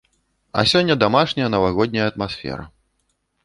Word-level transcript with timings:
А 0.61 0.63
сёння 0.71 0.95
дамашняя, 1.03 1.51
навагодняя 1.57 2.09
атмасфера. 2.15 2.69